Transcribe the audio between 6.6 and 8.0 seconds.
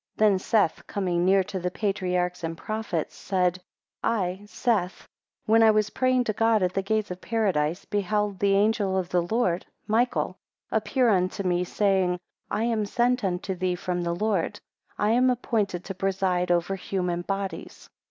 at the gates of Paradise,